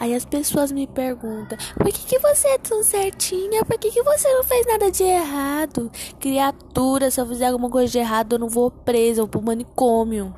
[0.00, 3.64] Aí as pessoas me perguntam: por que, que você é tão certinha?
[3.64, 5.90] Por que, que você não fez nada de errado?
[6.20, 9.42] Criatura, se eu fizer alguma coisa de errado, eu não vou presa, eu vou pro
[9.42, 10.34] manicômio.